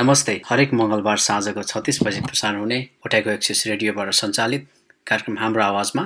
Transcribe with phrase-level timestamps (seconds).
[0.00, 4.62] नमस्ते। हरेक मङ्गलबार साँझको छत्तिस बजी प्रसारण हुने उठाएको एक्सिस रेडियोबाट सञ्चालित
[5.06, 6.04] कार्यक्रम हाम्रो आवाजमा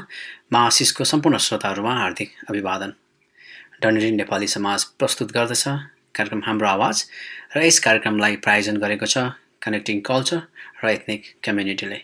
[0.53, 2.93] मा आशिषको सम्पूर्ण श्रोताहरूमा हार्दिक अभिवादन।
[3.83, 5.65] डन्डी नेपाली समाज प्रस्तुत गर्दछ
[6.19, 7.05] कार्यक्रम हाम्रो आवाज
[7.57, 9.31] र यस कार्यक्रमलाई प्रायोजन गरेको छ
[9.63, 10.43] कनेक्टिङ कल्चर
[10.83, 12.01] र एथनिक कम्युनिटीले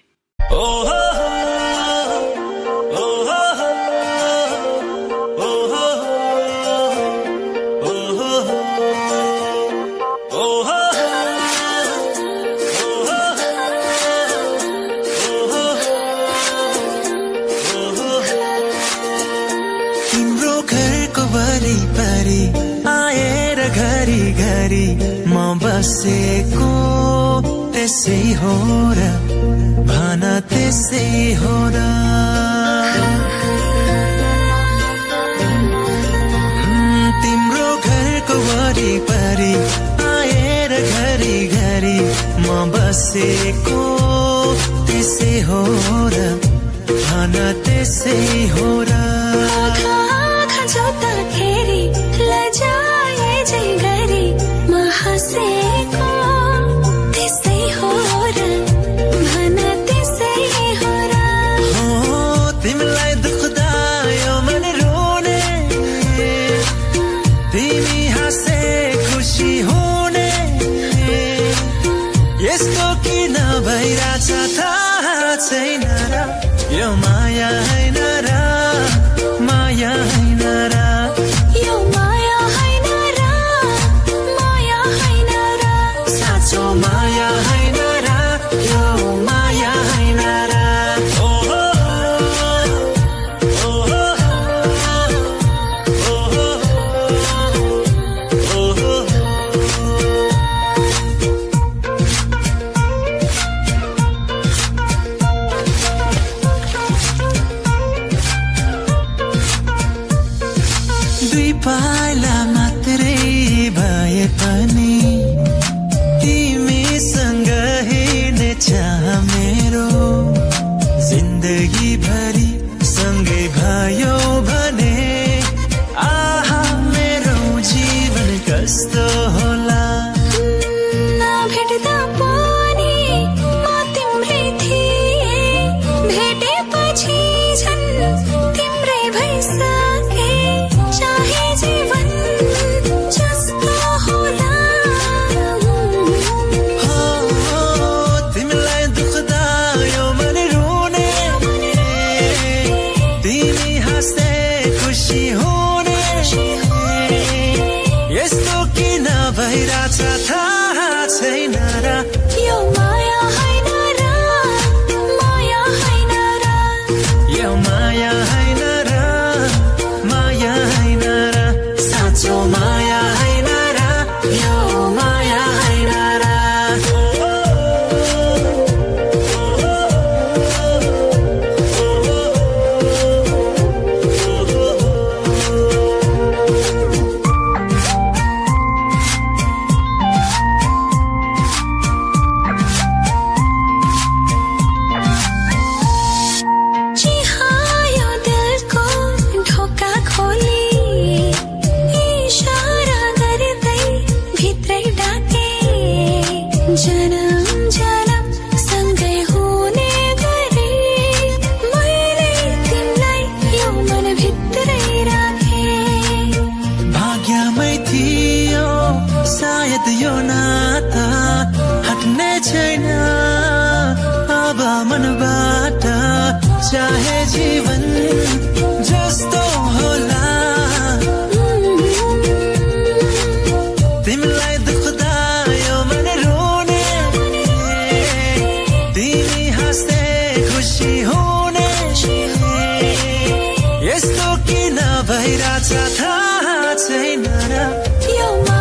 [245.62, 248.59] 加他最难的。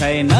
[0.00, 0.30] छैन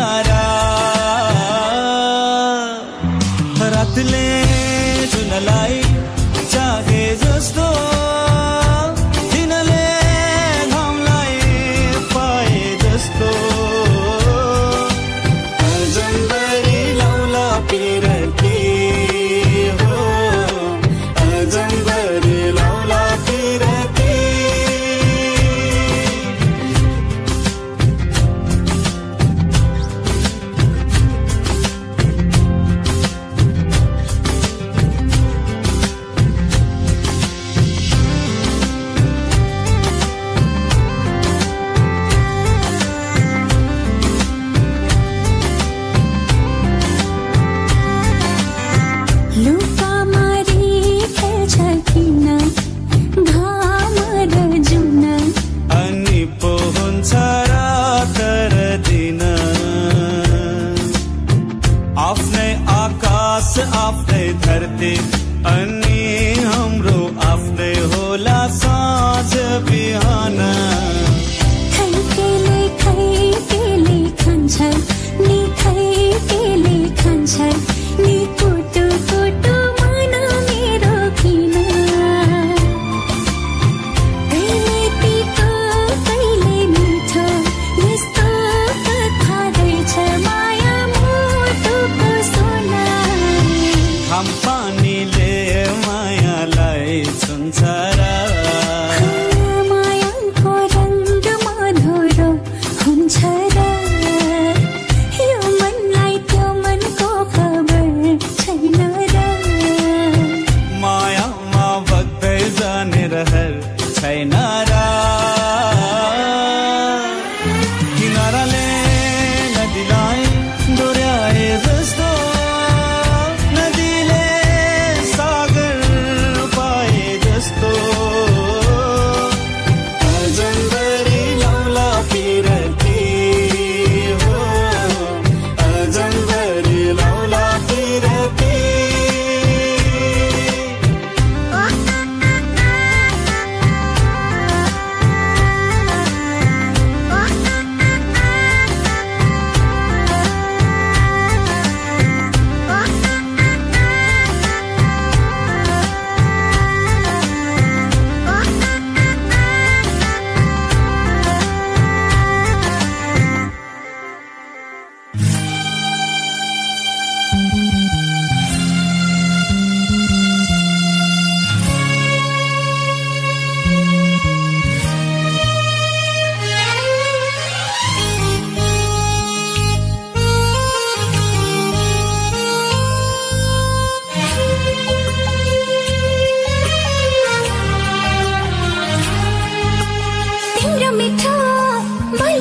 [49.40, 49.79] Blue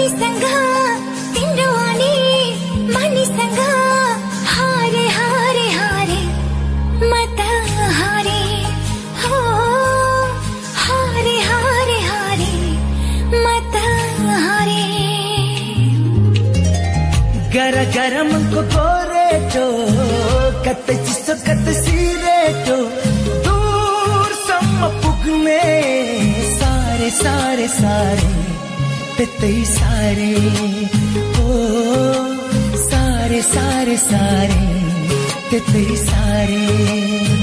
[0.09, 0.57] संघा
[1.33, 2.15] तिंडवानी
[2.93, 3.25] मानी
[7.01, 7.39] मत
[7.99, 8.41] हारे,
[9.23, 9.39] हो,
[10.75, 12.51] हारे हारे हारे,
[13.43, 13.75] मत
[14.45, 14.83] हारे।
[17.53, 19.67] गर, गरम को गोरे जो,
[20.65, 22.77] कत जिसो, कत सीरे जो,
[23.47, 25.61] दूर सम पुगने,
[26.55, 28.58] सारे सारे सारे।
[29.19, 30.27] त्यतै सारे
[31.43, 31.55] ओ
[32.83, 34.61] सारे सारे सारे
[35.49, 37.38] त्यतै सारे।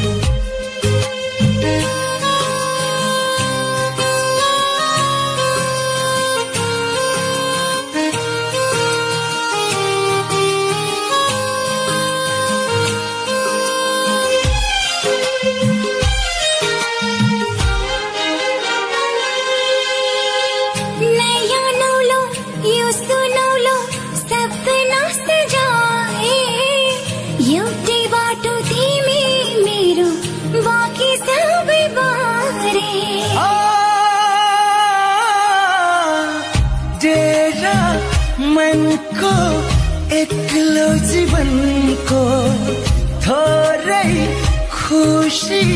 [45.46, 45.66] खुसी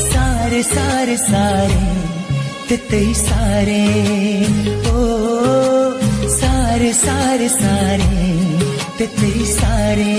[0.00, 1.80] सारे सारे सारे
[2.68, 3.80] त्यतै सारे
[4.92, 4.96] ओ
[6.36, 8.12] सारे सारे सारे
[8.98, 10.12] त्यतै सारे।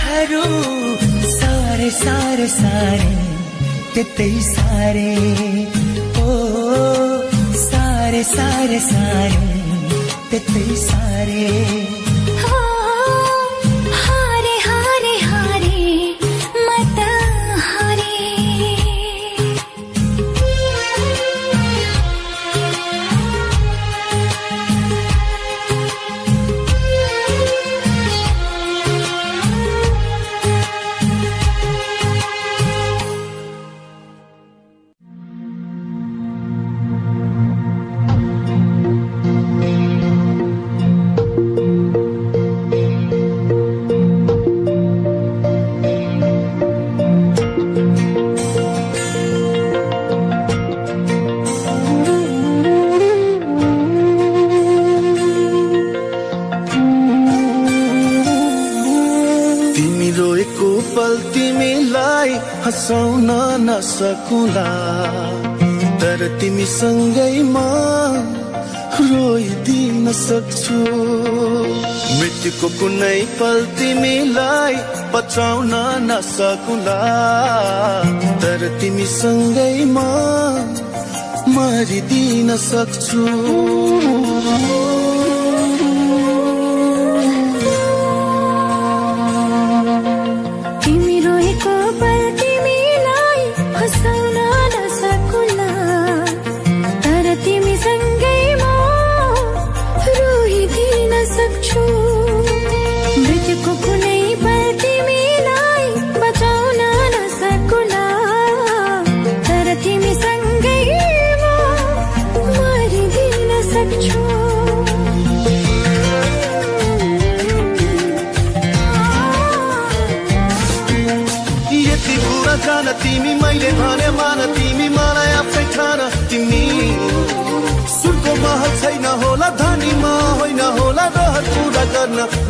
[0.00, 0.42] सपनाहरू
[1.30, 3.10] सारे सारे सारे
[3.94, 5.08] त्यतै सारे।
[6.22, 6.36] ओ
[7.64, 9.40] सारे सारे सारे
[10.30, 11.99] त्यतै सारे।
[62.90, 63.30] हँसाउन
[63.70, 64.70] नसकुला
[66.02, 67.56] तर तिमीसँगै म
[69.10, 70.78] रोइदिन सक्छु।
[72.18, 74.74] मृत्युको कुनै पल तिमीलाई
[75.14, 75.74] बचाउन
[76.10, 76.98] नसकुला
[78.42, 79.96] तर तिमीसँगै म
[81.54, 84.79] मरिदिन सक्छु।
[101.70, 101.99] सक्छु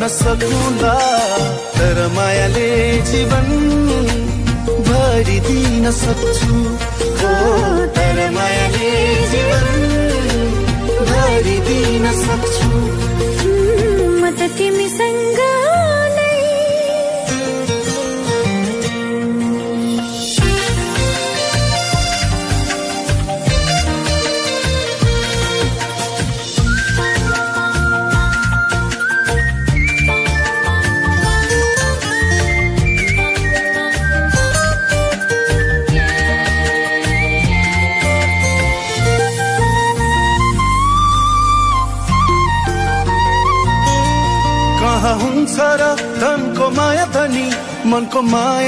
[0.00, 0.94] नसकुला
[1.78, 2.70] तर मायाले
[3.10, 3.48] जीवन
[4.88, 6.54] भरिदिन सक्छु।
[7.20, 7.34] हो
[7.96, 8.90] तर मायाले
[9.32, 9.66] जीवन
[11.10, 12.70] भरिदिन सक्छु।
[14.20, 15.29] म त तिमीसँग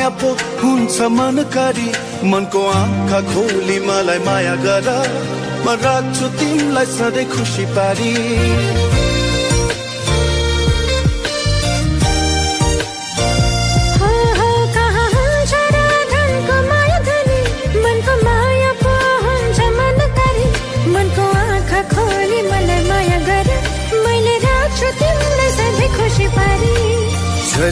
[0.02, 1.90] माया पो हुन्छ मनकारी।
[2.26, 4.88] मनको आँखा खोली मलाई माया गर।
[5.62, 8.10] म राख्छु तिमीलाई सधैँ खुसी पारी।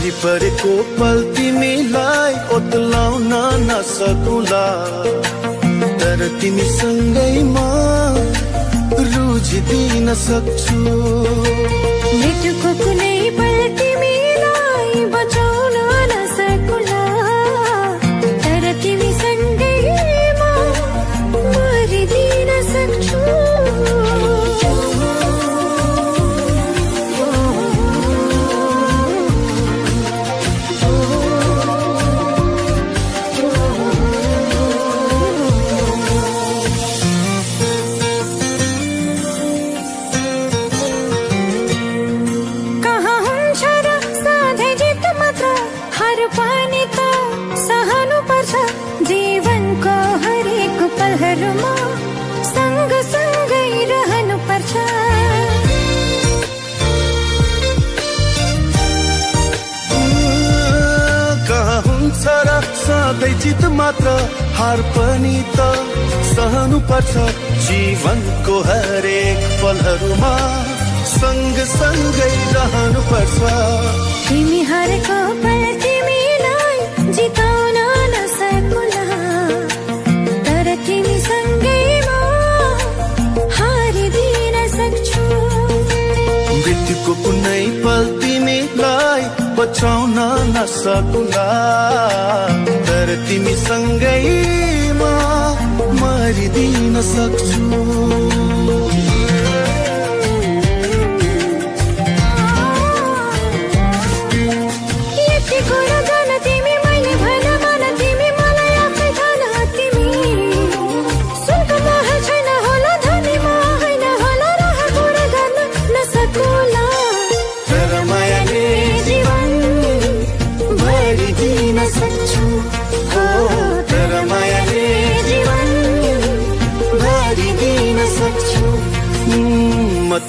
[0.01, 3.33] परेको पल तिमीलाई ओतलाउन
[3.69, 4.65] नसकुला
[6.01, 7.57] तर तिमीसँगै म
[9.11, 10.79] रुझिदिन सक्छु
[12.17, 13.90] मृत्युको कुनै पल
[89.61, 90.19] बचाउन
[90.57, 91.49] नसकुला
[92.89, 94.23] तर तिमीसँगै
[95.01, 95.03] म
[96.01, 98.30] मरिदिन सक्छु।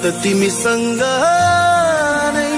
[0.00, 1.02] त तिमीसँग
[2.34, 2.50] नै।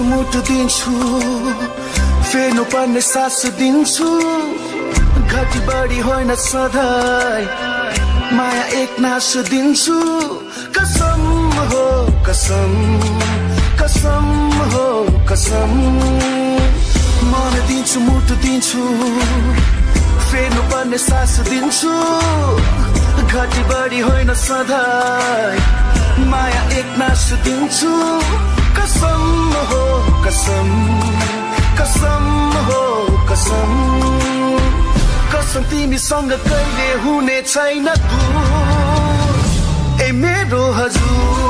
[0.00, 0.92] मुटु दिन्छु
[2.30, 4.08] फेर्नु पर्ने सास दिन्छु।
[5.30, 7.42] घटी बढी होइन सधैँ।
[8.36, 9.98] माया एक नास दिन्छु।
[10.78, 11.22] कसम
[11.70, 11.86] हो
[12.28, 12.72] कसम।
[13.80, 14.26] कसम
[14.72, 14.86] हो
[15.30, 15.72] कसम।
[17.30, 18.82] मन दिन्छु मुटु दिन्छु।
[20.30, 21.92] फेर्नु पर्ने सास दिन्छु।
[23.30, 25.58] घटी बढी होइन सधैँ।
[26.26, 27.92] माया एक नास दिन्छु।
[28.78, 29.22] कसम
[29.70, 29.82] हो
[30.24, 30.68] कसम।
[31.80, 32.24] कसम
[32.68, 32.82] हो
[33.30, 33.70] कसम।
[35.40, 37.88] कसम तिमीसँग कहिले हुने छैन
[40.04, 41.49] ए मेरो हजुर।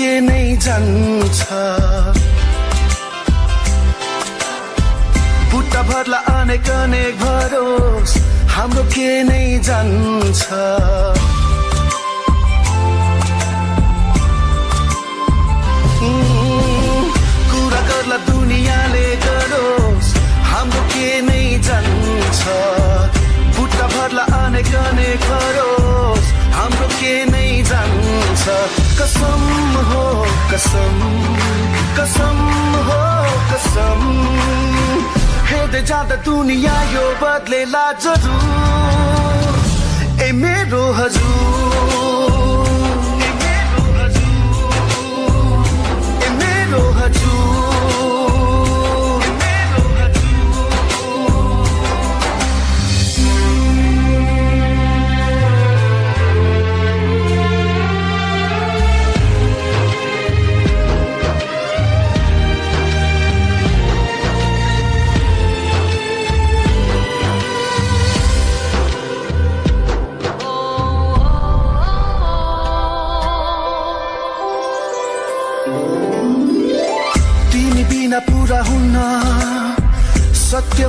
[0.00, 1.38] के नै जान्छ।
[5.52, 8.14] बुट्टा भर्ला अनेक अनेक भरोस्
[8.54, 10.40] हाम्रो के नै जान्छ।
[17.50, 20.10] कुरा गर्ला दुनियाँले गरोस्
[20.50, 22.40] हाम्रो के नै जान्छ।
[23.56, 26.28] बुट्टा भर्ला अनेक अनेक गरोस्
[26.60, 28.44] हाम्रो के नै जान्छ?
[29.00, 29.44] कसम
[29.90, 30.02] हो
[30.50, 30.98] कसम।
[31.98, 32.38] कसम
[32.88, 33.00] हो
[33.52, 34.02] कसम।
[35.48, 39.54] हेर्दै जाँदा दुनियाँ यो बदलेला जरुर।
[40.22, 41.59] ए मेरो हजुर।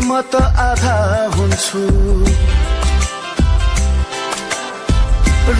[0.07, 0.33] म त
[0.67, 0.95] आधा
[1.35, 1.83] हुन्छु।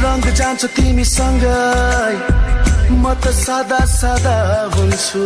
[0.02, 2.14] रङ्ग जान्छ तिमीसँगै
[3.02, 4.38] म त सादा सादा
[4.74, 5.24] हुन्छु।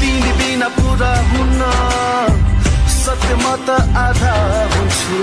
[0.00, 1.60] तिमी बिना पुरा हुन्न
[3.00, 3.68] सत्य म त
[4.06, 4.34] आधा
[4.72, 5.18] हुन्छु।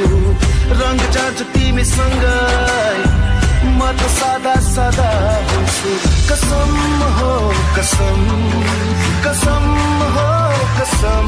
[0.80, 3.37] रङ्ग जान्छ तिमीसँगै
[3.80, 5.10] म त सादा सादा
[5.50, 5.92] हुन्छु
[6.30, 6.72] कसम
[7.18, 7.32] हो
[7.78, 8.20] कसम।
[9.26, 9.66] कसम
[10.16, 10.30] हो
[10.78, 11.28] कसम।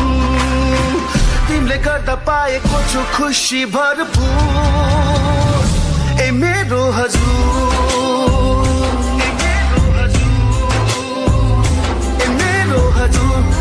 [1.47, 4.33] तिमीले गर्दा पाएको छु खुसी भरपुर।
[6.23, 8.67] ए मेरो हजुर।
[12.23, 13.58] ए मेरो हजुर।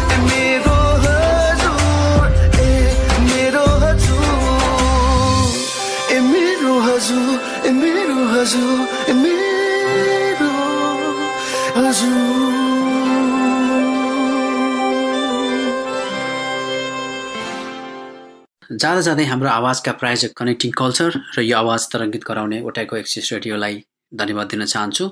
[18.78, 23.74] जाँदा जाँदै हाम्रो आवाजका प्रायोजक कनेक्टिङ कल्चर र यो आवाज तरङ्गित गराउने ओटाइको एक्सिस रेडियोलाई
[24.12, 25.04] धन्यवाद दिन चाहन्छु।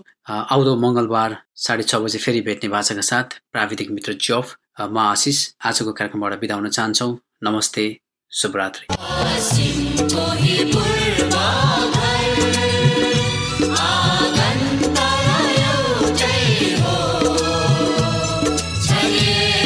[0.55, 5.93] आउँदो मङ्गलबार साढे छ बजे फेरि भेट्ने भाषाका साथ प्राविधिक मित्र जफ म आशिष। आजको
[5.99, 7.11] कार्यक्रमबाट बिदा हुन चाहन्छौँ।
[7.43, 7.89] नमस्ते
[8.33, 9.86] शुभरात्रि।